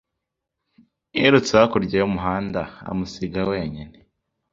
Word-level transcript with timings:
Yirutse 1.17 1.51
hakurya 1.59 1.95
y'umuhanda, 1.99 2.61
amusiga 2.91 3.39
wenyine. 3.51 3.97